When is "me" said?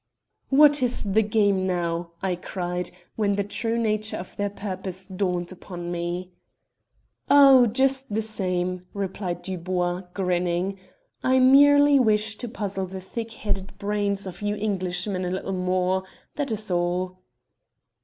5.91-6.31